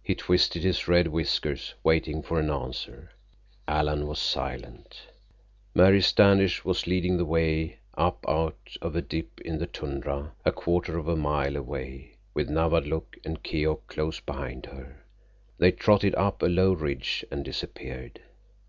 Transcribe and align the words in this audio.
He 0.00 0.14
twisted 0.14 0.62
his 0.62 0.86
red 0.86 1.08
whiskers, 1.08 1.74
waiting 1.82 2.22
for 2.22 2.38
an 2.38 2.50
answer. 2.52 3.10
Alan 3.66 4.06
was 4.06 4.20
silent. 4.20 5.08
Mary 5.74 6.00
Standish 6.00 6.64
was 6.64 6.86
leading 6.86 7.16
the 7.16 7.24
way 7.24 7.80
up 7.98 8.24
out 8.28 8.76
of 8.80 8.94
a 8.94 9.02
dip 9.02 9.40
in 9.40 9.58
the 9.58 9.66
tundra 9.66 10.30
a 10.44 10.52
quarter 10.52 10.96
of 10.98 11.08
a 11.08 11.16
mile 11.16 11.56
away, 11.56 12.14
with 12.32 12.48
Nawadlook 12.48 13.18
and 13.24 13.42
Keok 13.42 13.88
close 13.88 14.20
behind 14.20 14.66
her. 14.66 15.02
They 15.58 15.72
trotted 15.72 16.14
up 16.14 16.42
a 16.42 16.46
low 16.46 16.72
ridge 16.72 17.24
and 17.32 17.44
disappeared. 17.44 18.20